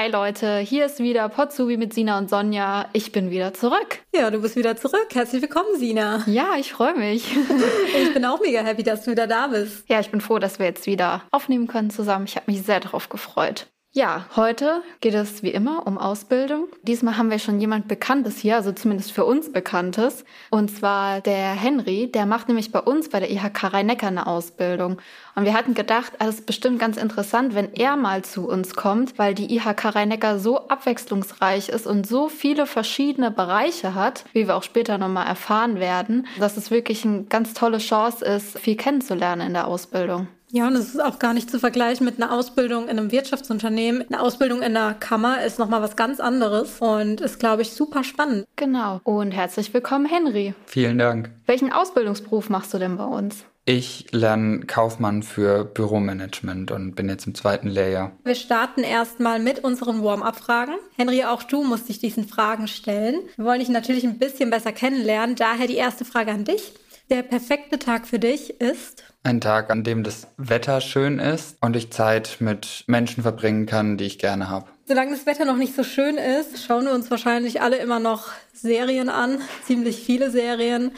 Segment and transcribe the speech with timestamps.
[0.00, 2.88] Hi Leute, hier ist wieder Potsubi mit Sina und Sonja.
[2.92, 3.98] Ich bin wieder zurück.
[4.14, 5.08] Ja, du bist wieder zurück.
[5.12, 6.22] Herzlich willkommen, Sina.
[6.26, 7.36] Ja, ich freue mich.
[8.00, 9.90] ich bin auch mega happy, dass du wieder da bist.
[9.90, 12.26] Ja, ich bin froh, dass wir jetzt wieder aufnehmen können zusammen.
[12.26, 13.66] Ich habe mich sehr darauf gefreut.
[13.98, 16.68] Ja, heute geht es wie immer um Ausbildung.
[16.84, 20.24] Diesmal haben wir schon jemand Bekanntes hier, also zumindest für uns Bekanntes.
[20.50, 24.98] Und zwar der Henry, der macht nämlich bei uns bei der IHK Rhein-Neckar eine Ausbildung.
[25.34, 28.76] Und wir hatten gedacht, ah, das ist bestimmt ganz interessant, wenn er mal zu uns
[28.76, 34.46] kommt, weil die IHK Rhein-Neckar so abwechslungsreich ist und so viele verschiedene Bereiche hat, wie
[34.46, 38.76] wir auch später nochmal erfahren werden, dass es wirklich eine ganz tolle Chance ist, viel
[38.76, 40.28] kennenzulernen in der Ausbildung.
[40.50, 44.06] Ja, und es ist auch gar nicht zu vergleichen mit einer Ausbildung in einem Wirtschaftsunternehmen.
[44.08, 48.02] Eine Ausbildung in einer Kammer ist nochmal was ganz anderes und ist, glaube ich, super
[48.02, 48.46] spannend.
[48.56, 49.00] Genau.
[49.04, 50.54] Und herzlich willkommen, Henry.
[50.64, 51.30] Vielen Dank.
[51.44, 53.44] Welchen Ausbildungsberuf machst du denn bei uns?
[53.66, 58.12] Ich lerne Kaufmann für Büromanagement und bin jetzt im zweiten Lehrjahr.
[58.24, 60.72] Wir starten erstmal mit unseren Warm-up-Fragen.
[60.96, 63.20] Henry, auch du musst dich diesen Fragen stellen.
[63.36, 65.36] Wir wollen dich natürlich ein bisschen besser kennenlernen.
[65.36, 66.72] Daher die erste Frage an dich.
[67.10, 69.04] Der perfekte Tag für dich ist?
[69.28, 73.98] Ein Tag, an dem das Wetter schön ist und ich Zeit mit Menschen verbringen kann,
[73.98, 74.64] die ich gerne habe.
[74.86, 78.28] Solange das Wetter noch nicht so schön ist, schauen wir uns wahrscheinlich alle immer noch
[78.54, 79.42] Serien an.
[79.66, 80.92] Ziemlich viele Serien.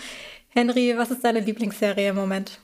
[0.51, 2.61] Henry, was ist deine Lieblingsserie im Moment?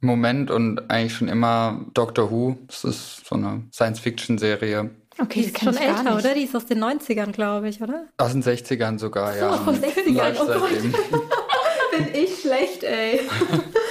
[0.00, 2.56] Im Moment und eigentlich schon immer Doctor Who.
[2.66, 4.88] Das ist so eine Science-Fiction-Serie.
[5.20, 6.32] Okay, die ist schon älter, oder?
[6.32, 8.06] Die ist aus den 90ern, glaube ich, oder?
[8.16, 9.52] Aus den 60ern sogar, ja.
[9.52, 10.70] So, aus den 60ern, oh Gott.
[11.90, 13.20] Bin ich schlecht, ey.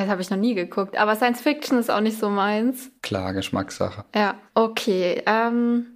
[0.00, 0.96] Das habe ich noch nie geguckt.
[0.96, 2.90] Aber Science Fiction ist auch nicht so meins.
[3.02, 4.04] Klar, Geschmackssache.
[4.14, 5.22] Ja, okay.
[5.26, 5.86] Ähm,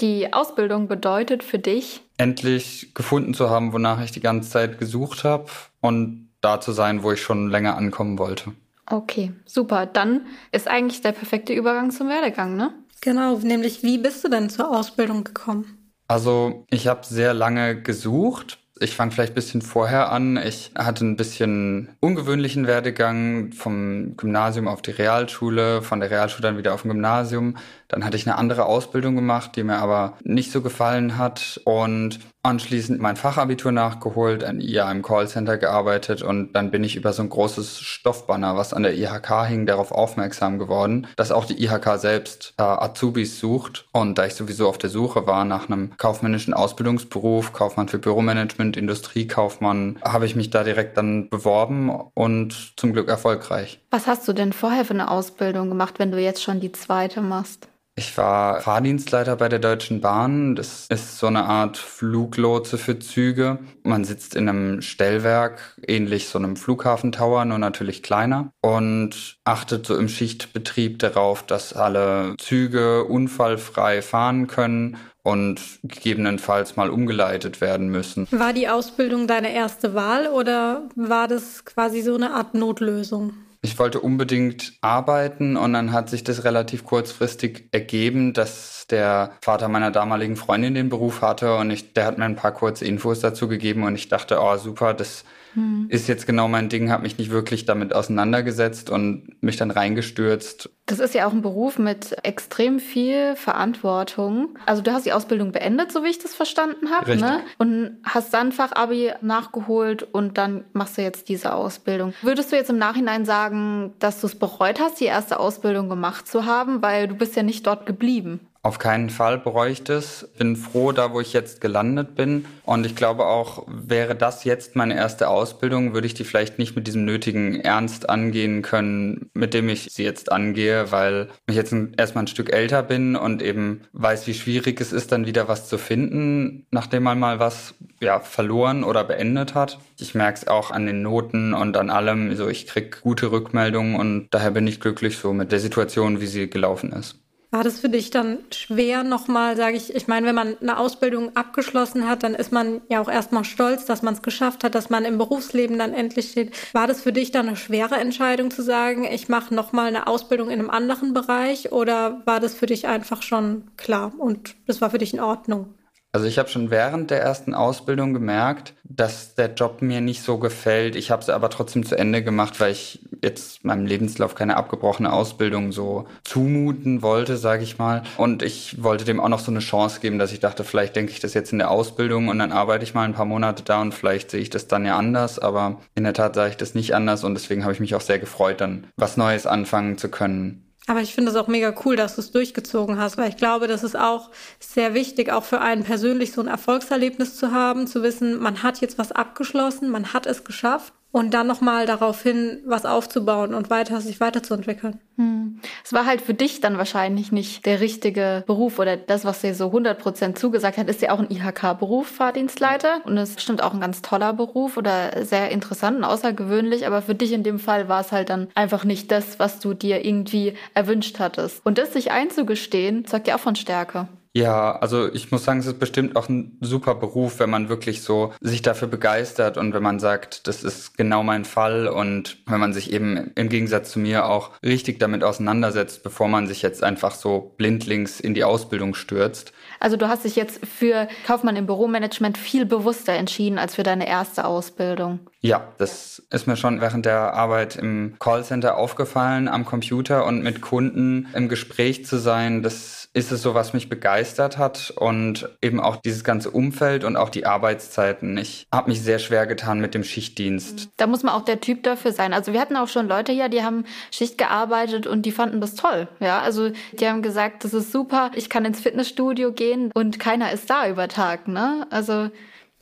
[0.00, 2.02] die Ausbildung bedeutet für dich?
[2.18, 5.46] Endlich gefunden zu haben, wonach ich die ganze Zeit gesucht habe
[5.80, 8.52] und da zu sein, wo ich schon länger ankommen wollte.
[8.86, 9.86] Okay, super.
[9.86, 12.72] Dann ist eigentlich der perfekte Übergang zum Werdegang, ne?
[13.00, 15.92] Genau, nämlich wie bist du denn zur Ausbildung gekommen?
[16.08, 20.36] Also ich habe sehr lange gesucht, ich fange vielleicht ein bisschen vorher an.
[20.36, 26.58] Ich hatte ein bisschen ungewöhnlichen Werdegang vom Gymnasium auf die Realschule, von der Realschule dann
[26.58, 27.56] wieder auf dem Gymnasium.
[27.88, 32.20] Dann hatte ich eine andere Ausbildung gemacht, die mir aber nicht so gefallen hat und
[32.42, 37.22] anschließend mein Fachabitur nachgeholt, ein Jahr im Callcenter gearbeitet und dann bin ich über so
[37.22, 41.98] ein großes Stoffbanner, was an der IHK hing, darauf aufmerksam geworden, dass auch die IHK
[41.98, 46.54] selbst äh, Azubis sucht und da ich sowieso auf der Suche war nach einem kaufmännischen
[46.54, 53.08] Ausbildungsberuf, Kaufmann für Büromanagement, Industriekaufmann, habe ich mich da direkt dann beworben und zum Glück
[53.08, 53.80] erfolgreich.
[53.90, 57.20] Was hast du denn vorher für eine Ausbildung gemacht, wenn du jetzt schon die zweite
[57.20, 57.68] machst?
[57.98, 60.54] Ich war Fahrdienstleiter bei der Deutschen Bahn.
[60.54, 63.58] Das ist so eine Art Fluglotse für Züge.
[63.82, 69.96] Man sitzt in einem Stellwerk, ähnlich so einem Flughafentower, nur natürlich kleiner und achtet so
[69.96, 78.28] im Schichtbetrieb darauf, dass alle Züge unfallfrei fahren können und gegebenenfalls mal umgeleitet werden müssen.
[78.30, 83.32] War die Ausbildung deine erste Wahl oder war das quasi so eine Art Notlösung?
[83.60, 89.68] Ich wollte unbedingt arbeiten und dann hat sich das relativ kurzfristig ergeben, dass der Vater
[89.68, 93.18] meiner damaligen Freundin den Beruf hatte und ich, der hat mir ein paar kurze Infos
[93.18, 95.24] dazu gegeben und ich dachte, oh super, das
[95.58, 95.86] hm.
[95.88, 100.70] ist jetzt genau mein Ding, habe mich nicht wirklich damit auseinandergesetzt und mich dann reingestürzt.
[100.86, 104.56] Das ist ja auch ein Beruf mit extrem viel Verantwortung.
[104.64, 107.40] Also du hast die Ausbildung beendet, so wie ich das verstanden habe, ne?
[107.58, 112.14] Und hast dann Fachabi nachgeholt und dann machst du jetzt diese Ausbildung.
[112.22, 116.26] Würdest du jetzt im Nachhinein sagen, dass du es bereut hast, die erste Ausbildung gemacht
[116.26, 118.40] zu haben, weil du bist ja nicht dort geblieben?
[118.68, 120.28] Auf keinen Fall bereue ich das.
[120.36, 122.44] Bin froh, da wo ich jetzt gelandet bin.
[122.66, 126.76] Und ich glaube auch, wäre das jetzt meine erste Ausbildung, würde ich die vielleicht nicht
[126.76, 131.74] mit diesem nötigen Ernst angehen können, mit dem ich sie jetzt angehe, weil ich jetzt
[131.96, 135.66] erstmal ein Stück älter bin und eben weiß, wie schwierig es ist, dann wieder was
[135.66, 139.78] zu finden, nachdem man mal was ja, verloren oder beendet hat.
[139.98, 142.28] Ich merke es auch an den Noten und an allem.
[142.28, 146.26] Also ich krieg gute Rückmeldungen und daher bin ich glücklich so mit der Situation, wie
[146.26, 147.18] sie gelaufen ist.
[147.50, 151.34] War das für dich dann schwer nochmal, sage ich, ich meine, wenn man eine Ausbildung
[151.34, 154.90] abgeschlossen hat, dann ist man ja auch erstmal stolz, dass man es geschafft hat, dass
[154.90, 156.52] man im Berufsleben dann endlich steht.
[156.74, 160.50] War das für dich dann eine schwere Entscheidung zu sagen, ich mache nochmal eine Ausbildung
[160.50, 164.90] in einem anderen Bereich oder war das für dich einfach schon klar und das war
[164.90, 165.72] für dich in Ordnung?
[166.10, 170.38] Also ich habe schon während der ersten Ausbildung gemerkt, dass der Job mir nicht so
[170.38, 170.96] gefällt.
[170.96, 175.12] Ich habe es aber trotzdem zu Ende gemacht, weil ich jetzt meinem Lebenslauf keine abgebrochene
[175.12, 178.04] Ausbildung so zumuten wollte, sage ich mal.
[178.16, 181.12] Und ich wollte dem auch noch so eine Chance geben, dass ich dachte, vielleicht denke
[181.12, 183.82] ich das jetzt in der Ausbildung und dann arbeite ich mal ein paar Monate da
[183.82, 185.38] und vielleicht sehe ich das dann ja anders.
[185.38, 188.00] Aber in der Tat sah ich das nicht anders und deswegen habe ich mich auch
[188.00, 190.67] sehr gefreut, dann was Neues anfangen zu können.
[190.88, 193.68] Aber ich finde es auch mega cool, dass du es durchgezogen hast, weil ich glaube,
[193.68, 198.02] das ist auch sehr wichtig, auch für einen persönlich so ein Erfolgserlebnis zu haben, zu
[198.02, 202.60] wissen, man hat jetzt was abgeschlossen, man hat es geschafft und dann nochmal darauf hin,
[202.66, 205.00] was aufzubauen und weiter sich weiterzuentwickeln.
[205.16, 205.60] Hm.
[205.84, 209.54] Es war halt für dich dann wahrscheinlich nicht der richtige Beruf oder das, was dir
[209.54, 213.00] so 100 Prozent zugesagt hat, ist ja auch ein IHK-Beruf, Fahrdienstleiter.
[213.04, 216.86] Und es ist bestimmt auch ein ganz toller Beruf oder sehr interessant und außergewöhnlich.
[216.86, 219.74] Aber für dich in dem Fall war es halt dann einfach nicht das, was du
[219.74, 221.64] dir irgendwie erwünscht hattest.
[221.64, 224.08] Und das sich einzugestehen, sagt ja auch von Stärke.
[224.32, 228.02] Ja, also ich muss sagen, es ist bestimmt auch ein super Beruf, wenn man wirklich
[228.02, 232.60] so sich dafür begeistert und wenn man sagt, das ist genau mein Fall und wenn
[232.60, 236.82] man sich eben im Gegensatz zu mir auch richtig damit auseinandersetzt, bevor man sich jetzt
[236.82, 239.52] einfach so blindlings in die Ausbildung stürzt.
[239.80, 244.08] Also du hast dich jetzt für Kaufmann im Büromanagement viel bewusster entschieden als für deine
[244.08, 245.20] erste Ausbildung.
[245.40, 250.60] Ja, das ist mir schon während der Arbeit im Callcenter aufgefallen, am Computer und mit
[250.60, 252.62] Kunden im Gespräch zu sein.
[252.62, 257.16] Das ist es so, was mich begeistert hat und eben auch dieses ganze Umfeld und
[257.16, 258.36] auch die Arbeitszeiten.
[258.36, 260.90] Ich habe mich sehr schwer getan mit dem Schichtdienst.
[260.96, 262.32] Da muss man auch der Typ dafür sein.
[262.32, 265.74] Also wir hatten auch schon Leute hier, die haben Schicht gearbeitet und die fanden das
[265.74, 266.08] toll.
[266.20, 270.52] Ja, also die haben gesagt, das ist super, ich kann ins Fitnessstudio gehen und keiner
[270.52, 271.48] ist da über Tag.
[271.48, 271.86] Ne?
[271.90, 272.30] Also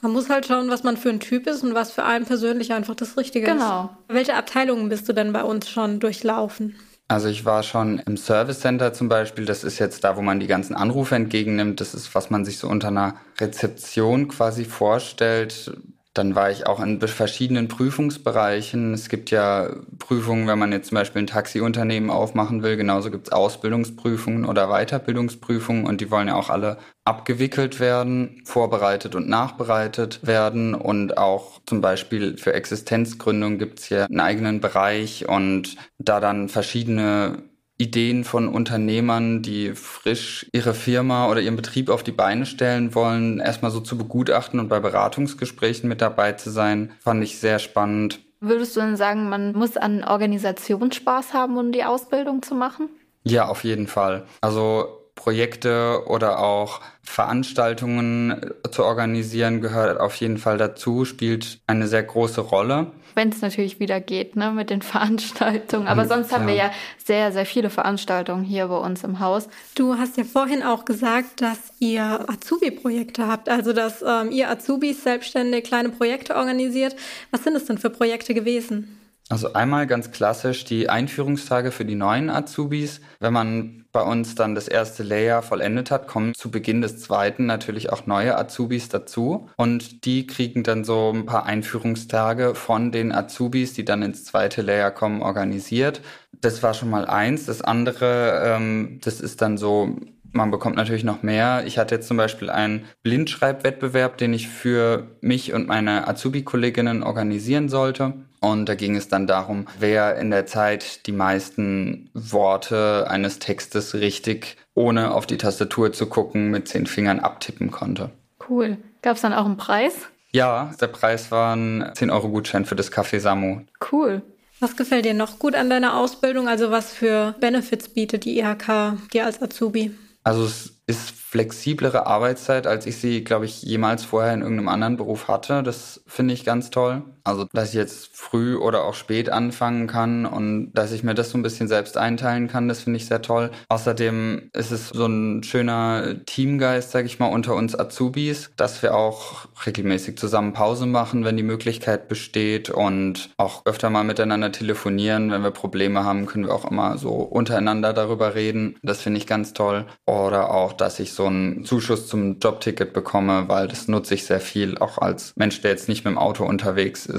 [0.02, 2.72] man muss halt schauen, was man für ein Typ ist und was für einen persönlich
[2.72, 3.55] einfach das Richtige genau.
[3.55, 3.69] ist.
[3.69, 3.96] Genau.
[4.08, 6.76] Welche Abteilungen bist du denn bei uns schon durchlaufen?
[7.08, 9.44] Also ich war schon im Service Center zum Beispiel.
[9.44, 11.81] Das ist jetzt da, wo man die ganzen Anrufe entgegennimmt.
[11.81, 15.73] Das ist, was man sich so unter einer Rezeption quasi vorstellt.
[16.17, 18.95] Dann war ich auch in verschiedenen Prüfungsbereichen.
[18.95, 22.77] Es gibt ja Prüfungen, wenn man jetzt zum Beispiel ein Taxiunternehmen aufmachen will.
[22.77, 29.15] Genauso gibt es Ausbildungsprüfungen oder Weiterbildungsprüfungen und die wollen ja auch alle abgewickelt werden, vorbereitet
[29.15, 30.75] und nachbereitet werden.
[30.75, 36.49] Und auch zum Beispiel für Existenzgründung gibt es hier einen eigenen Bereich und da dann
[36.49, 37.43] verschiedene
[37.78, 43.38] Ideen von Unternehmern, die frisch ihre Firma oder ihren Betrieb auf die Beine stellen wollen,
[43.38, 48.20] erstmal so zu begutachten und bei Beratungsgesprächen mit dabei zu sein, fand ich sehr spannend.
[48.40, 52.88] Würdest du denn sagen, man muss an Organisationsspaß haben, um die Ausbildung zu machen?
[53.25, 54.25] Ja, auf jeden Fall.
[54.40, 62.02] Also Projekte oder auch Veranstaltungen zu organisieren gehört auf jeden Fall dazu, spielt eine sehr
[62.02, 65.89] große Rolle wenn es natürlich wieder geht, ne, mit den Veranstaltungen.
[65.89, 66.71] Aber sonst haben wir ja
[67.03, 69.49] sehr, sehr viele Veranstaltungen hier bei uns im Haus.
[69.75, 75.03] Du hast ja vorhin auch gesagt, dass ihr Azubi-Projekte habt, also dass ähm, ihr Azubis
[75.03, 76.95] selbstständig kleine Projekte organisiert.
[77.31, 79.01] Was sind es denn für Projekte gewesen?
[79.28, 83.00] Also einmal ganz klassisch die Einführungstage für die neuen Azubis.
[83.19, 87.44] Wenn man bei uns dann das erste Layer vollendet hat, kommen zu Beginn des zweiten
[87.44, 89.49] natürlich auch neue Azubis dazu.
[89.56, 94.62] Und die kriegen dann so ein paar Einführungstage von den Azubis, die dann ins zweite
[94.62, 96.02] Layer kommen, organisiert.
[96.40, 97.46] Das war schon mal eins.
[97.46, 99.96] Das andere, ähm, das ist dann so
[100.32, 101.64] man bekommt natürlich noch mehr.
[101.67, 107.70] Ich hatte jetzt zum Beispiel einen Blindschreibwettbewerb, den ich für mich und meine Azubi-Kolleginnen organisieren
[107.70, 108.25] sollte.
[108.41, 113.94] Und da ging es dann darum, wer in der Zeit die meisten Worte eines Textes
[113.94, 118.11] richtig, ohne auf die Tastatur zu gucken, mit zehn Fingern abtippen konnte.
[118.49, 118.77] Cool.
[119.03, 119.94] Gab es dann auch einen Preis?
[120.32, 123.63] Ja, der Preis war ein 10-Euro-Gutschein für das Café Samu.
[123.91, 124.22] Cool.
[124.60, 126.49] Was gefällt dir noch gut an deiner Ausbildung?
[126.49, 129.94] Also was für Benefits bietet die IHK dir als Azubi?
[130.25, 134.96] Also es ist flexiblere Arbeitszeit, als ich sie, glaube ich, jemals vorher in irgendeinem anderen
[134.96, 135.63] Beruf hatte.
[135.63, 137.03] Das finde ich ganz toll.
[137.27, 141.31] Also, dass ich jetzt früh oder auch spät anfangen kann und dass ich mir das
[141.31, 143.51] so ein bisschen selbst einteilen kann, das finde ich sehr toll.
[143.69, 148.95] Außerdem ist es so ein schöner Teamgeist, sage ich mal, unter uns Azubis, dass wir
[148.95, 155.33] auch regelmäßig zusammen Pause machen, wenn die Möglichkeit besteht und auch öfter mal miteinander telefonieren.
[155.33, 158.77] Wenn wir Probleme haben, können wir auch immer so untereinander darüber reden.
[158.85, 159.85] Das finde ich ganz toll.
[160.05, 164.41] Oder auch dass ich so einen Zuschuss zum Jobticket bekomme, weil das nutze ich sehr
[164.41, 167.16] viel, auch als Mensch, der jetzt nicht mit dem Auto unterwegs ist.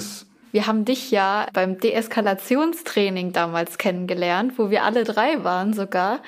[0.51, 6.22] Wir haben dich ja beim Deeskalationstraining damals kennengelernt, wo wir alle drei waren sogar.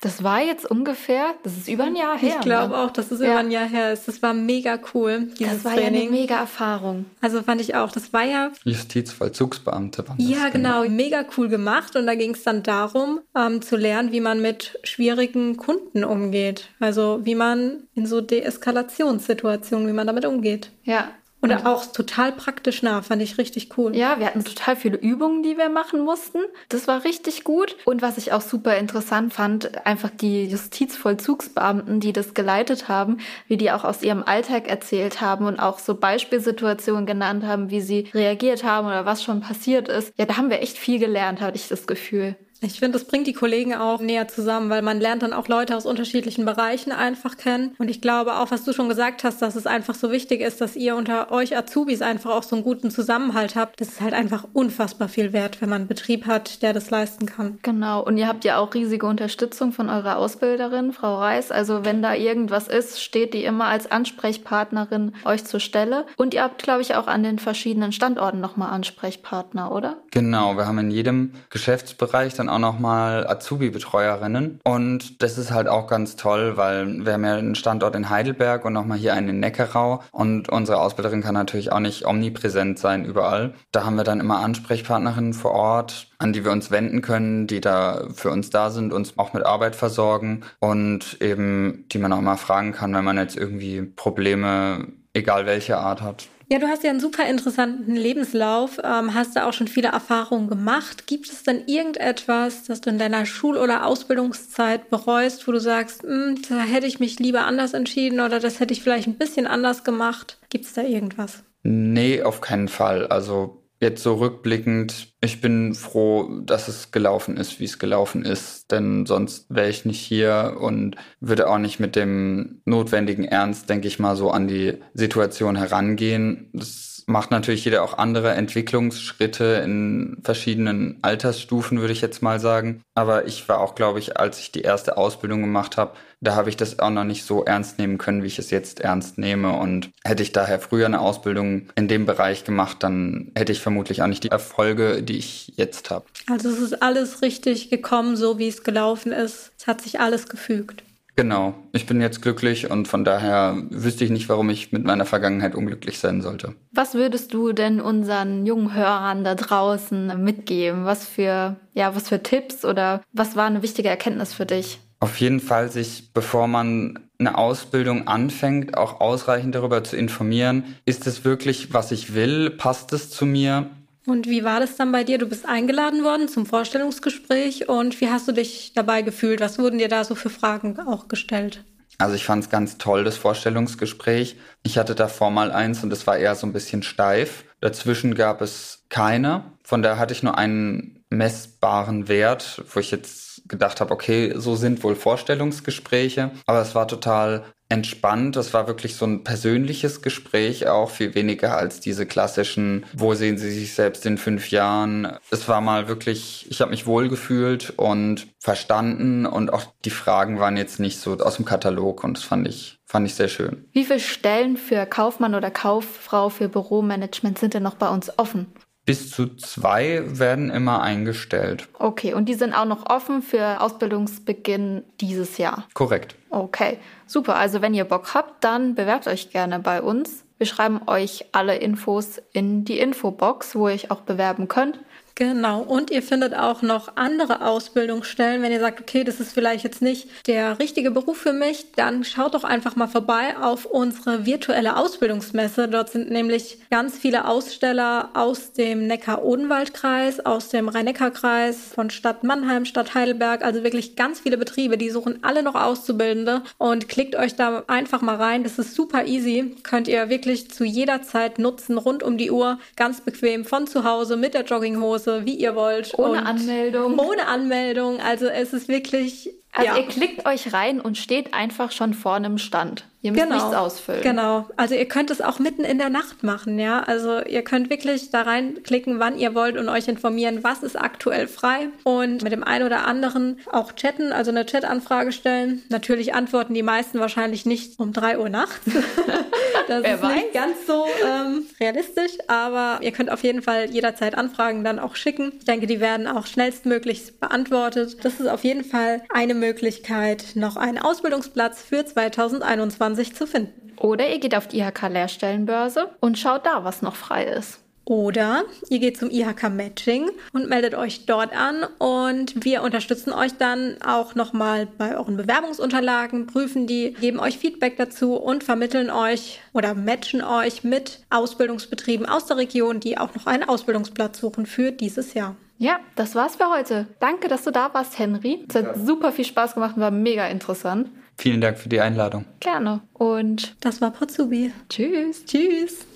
[0.00, 2.36] Das war jetzt ungefähr, das ist über ein Jahr her.
[2.36, 2.78] Ich glaube ne?
[2.78, 3.26] auch, dass es ja.
[3.26, 4.06] über ein Jahr her ist.
[4.06, 5.28] Das war mega cool.
[5.38, 5.94] Dieses das war Training.
[5.94, 7.06] ja eine mega Erfahrung.
[7.22, 7.90] Also fand ich auch.
[7.92, 8.50] Das war ja.
[8.64, 10.82] Justizvollzugsbeamte waren Ja, genau.
[10.82, 10.94] genau.
[10.94, 11.96] Mega cool gemacht.
[11.96, 16.68] Und da ging es dann darum, ähm, zu lernen, wie man mit schwierigen Kunden umgeht.
[16.78, 20.72] Also wie man in so Deeskalationssituationen, wie man damit umgeht.
[20.84, 21.10] Ja,
[21.52, 23.94] und auch total praktisch nah, fand ich richtig cool.
[23.96, 26.38] Ja, wir hatten total viele Übungen, die wir machen mussten.
[26.68, 27.76] Das war richtig gut.
[27.84, 33.56] Und was ich auch super interessant fand, einfach die Justizvollzugsbeamten, die das geleitet haben, wie
[33.56, 38.08] die auch aus ihrem Alltag erzählt haben und auch so Beispielsituationen genannt haben, wie sie
[38.14, 40.12] reagiert haben oder was schon passiert ist.
[40.16, 42.36] Ja, da haben wir echt viel gelernt, hatte ich das Gefühl.
[42.60, 45.76] Ich finde, das bringt die Kollegen auch näher zusammen, weil man lernt dann auch Leute
[45.76, 47.74] aus unterschiedlichen Bereichen einfach kennen.
[47.78, 50.60] Und ich glaube auch, was du schon gesagt hast, dass es einfach so wichtig ist,
[50.60, 53.80] dass ihr unter euch Azubis einfach auch so einen guten Zusammenhalt habt.
[53.80, 57.26] Das ist halt einfach unfassbar viel wert, wenn man einen Betrieb hat, der das leisten
[57.26, 57.58] kann.
[57.62, 58.02] Genau.
[58.02, 61.50] Und ihr habt ja auch riesige Unterstützung von eurer Ausbilderin, Frau Reis.
[61.50, 66.06] Also wenn da irgendwas ist, steht die immer als Ansprechpartnerin euch zur Stelle.
[66.16, 69.96] Und ihr habt, glaube ich, auch an den verschiedenen Standorten nochmal Ansprechpartner, oder?
[70.10, 70.56] Genau.
[70.56, 74.60] Wir haben in jedem Geschäftsbereich dann auch nochmal Azubi-Betreuerinnen.
[74.64, 78.64] Und das ist halt auch ganz toll, weil wir haben ja einen Standort in Heidelberg
[78.64, 80.02] und nochmal hier einen in Neckarau.
[80.12, 83.54] Und unsere Ausbilderin kann natürlich auch nicht omnipräsent sein überall.
[83.72, 87.60] Da haben wir dann immer Ansprechpartnerinnen vor Ort, an die wir uns wenden können, die
[87.60, 92.20] da für uns da sind, uns auch mit Arbeit versorgen und eben die man auch
[92.20, 96.28] mal fragen kann, wenn man jetzt irgendwie Probleme, egal welche Art hat.
[96.48, 100.48] Ja, du hast ja einen super interessanten Lebenslauf, ähm, hast da auch schon viele Erfahrungen
[100.48, 101.08] gemacht.
[101.08, 106.04] Gibt es denn irgendetwas, das du in deiner Schul- oder Ausbildungszeit bereust, wo du sagst,
[106.04, 109.48] hm, da hätte ich mich lieber anders entschieden oder das hätte ich vielleicht ein bisschen
[109.48, 110.38] anders gemacht?
[110.48, 111.42] Gibt es da irgendwas?
[111.64, 113.08] Nee, auf keinen Fall.
[113.08, 118.72] Also Jetzt so rückblickend, ich bin froh, dass es gelaufen ist, wie es gelaufen ist,
[118.72, 123.86] denn sonst wäre ich nicht hier und würde auch nicht mit dem notwendigen Ernst, denke
[123.86, 126.48] ich mal, so an die Situation herangehen.
[126.54, 132.82] Das macht natürlich jeder auch andere Entwicklungsschritte in verschiedenen Altersstufen, würde ich jetzt mal sagen.
[132.94, 136.48] Aber ich war auch, glaube ich, als ich die erste Ausbildung gemacht habe, da habe
[136.48, 139.56] ich das auch noch nicht so ernst nehmen können, wie ich es jetzt ernst nehme.
[139.56, 144.02] Und hätte ich daher früher eine Ausbildung in dem Bereich gemacht, dann hätte ich vermutlich
[144.02, 146.06] auch nicht die Erfolge, die ich jetzt habe.
[146.28, 149.52] Also es ist alles richtig gekommen, so wie es gelaufen ist.
[149.58, 150.82] Es hat sich alles gefügt.
[151.18, 155.06] Genau, ich bin jetzt glücklich und von daher wüsste ich nicht, warum ich mit meiner
[155.06, 156.54] Vergangenheit unglücklich sein sollte.
[156.72, 160.84] Was würdest du denn unseren jungen Hörern da draußen mitgeben?
[160.84, 164.78] Was für, ja, was für Tipps oder was war eine wichtige Erkenntnis für dich?
[165.00, 171.06] Auf jeden Fall sich, bevor man eine Ausbildung anfängt, auch ausreichend darüber zu informieren, ist
[171.06, 173.70] es wirklich, was ich will, passt es zu mir?
[174.06, 175.18] Und wie war das dann bei dir?
[175.18, 179.40] Du bist eingeladen worden zum Vorstellungsgespräch und wie hast du dich dabei gefühlt?
[179.40, 181.64] Was wurden dir da so für Fragen auch gestellt?
[181.98, 184.36] Also ich fand es ganz toll, das Vorstellungsgespräch.
[184.62, 187.44] Ich hatte davor mal eins und es war eher so ein bisschen steif.
[187.60, 189.44] Dazwischen gab es keine.
[189.64, 194.56] Von daher hatte ich nur einen messbaren Wert, wo ich jetzt gedacht habe, okay, so
[194.56, 196.30] sind wohl Vorstellungsgespräche.
[196.46, 198.36] Aber es war total entspannt.
[198.36, 203.38] Das war wirklich so ein persönliches Gespräch, auch viel weniger als diese klassischen, wo sehen
[203.38, 205.18] Sie sich selbst in fünf Jahren.
[205.30, 210.56] Es war mal wirklich, ich habe mich wohlgefühlt und verstanden und auch die Fragen waren
[210.56, 213.64] jetzt nicht so aus dem Katalog und das fand ich, fand ich sehr schön.
[213.72, 218.46] Wie viele Stellen für Kaufmann oder Kauffrau für Büromanagement sind denn noch bei uns offen?
[218.86, 221.68] Bis zu zwei werden immer eingestellt.
[221.78, 225.66] Okay, und die sind auch noch offen für Ausbildungsbeginn dieses Jahr.
[225.74, 226.14] Korrekt.
[226.30, 227.34] Okay, super.
[227.34, 230.24] Also wenn ihr Bock habt, dann bewerbt euch gerne bei uns.
[230.38, 234.78] Wir schreiben euch alle Infos in die Infobox, wo ihr euch auch bewerben könnt.
[235.18, 235.62] Genau.
[235.62, 238.42] Und ihr findet auch noch andere Ausbildungsstellen.
[238.42, 242.04] Wenn ihr sagt, okay, das ist vielleicht jetzt nicht der richtige Beruf für mich, dann
[242.04, 245.68] schaut doch einfach mal vorbei auf unsere virtuelle Ausbildungsmesse.
[245.68, 252.66] Dort sind nämlich ganz viele Aussteller aus dem Neckar-Odenwald-Kreis, aus dem Rhein-Neckar-Kreis, von Stadt Mannheim,
[252.66, 253.42] Stadt Heidelberg.
[253.42, 256.42] Also wirklich ganz viele Betriebe, die suchen alle noch Auszubildende.
[256.58, 258.44] Und klickt euch da einfach mal rein.
[258.44, 259.56] Das ist super easy.
[259.62, 263.84] Könnt ihr wirklich zu jeder Zeit nutzen, rund um die Uhr, ganz bequem von zu
[263.84, 265.98] Hause mit der Jogginghose Größe, wie ihr wollt.
[265.98, 266.98] Ohne Anmeldung.
[266.98, 268.00] Ohne Anmeldung.
[268.00, 269.30] Also es ist wirklich.
[269.52, 269.76] Also ja.
[269.78, 272.84] ihr klickt euch rein und steht einfach schon vor einem Stand.
[273.02, 274.02] Ihr müsst genau, nichts ausfüllen.
[274.02, 274.46] Genau.
[274.56, 276.82] Also ihr könnt es auch mitten in der Nacht machen, ja.
[276.82, 281.28] Also ihr könnt wirklich da reinklicken, wann ihr wollt und euch informieren, was ist aktuell
[281.28, 285.62] frei und mit dem einen oder anderen auch chatten, also eine Chat-Anfrage stellen.
[285.68, 288.60] Natürlich antworten die meisten wahrscheinlich nicht um drei Uhr nachts.
[289.68, 290.14] das Wer ist weiß.
[290.14, 294.96] nicht ganz so ähm, realistisch, aber ihr könnt auf jeden Fall jederzeit Anfragen dann auch
[294.96, 295.32] schicken.
[295.38, 298.04] Ich denke, die werden auch schnellstmöglich beantwortet.
[298.04, 303.72] Das ist auf jeden Fall eine Möglichkeit, noch einen Ausbildungsplatz für 2021 sich zu finden.
[303.78, 307.60] Oder ihr geht auf die IHK Lehrstellenbörse und schaut da, was noch frei ist.
[307.88, 313.36] Oder ihr geht zum IHK Matching und meldet euch dort an und wir unterstützen euch
[313.38, 319.40] dann auch nochmal bei euren Bewerbungsunterlagen, prüfen die, geben euch Feedback dazu und vermitteln euch
[319.52, 324.72] oder matchen euch mit Ausbildungsbetrieben aus der Region, die auch noch einen Ausbildungsplatz suchen für
[324.72, 325.36] dieses Jahr.
[325.58, 326.88] Ja, das war's für heute.
[326.98, 328.44] Danke, dass du da warst, Henry.
[328.48, 330.90] Es hat super viel Spaß gemacht und war mega interessant.
[331.18, 332.24] Vielen Dank für die Einladung.
[332.40, 332.80] Gerne.
[332.92, 334.52] Und das war Potsubi.
[334.68, 335.24] Tschüss.
[335.24, 335.86] Tschüss.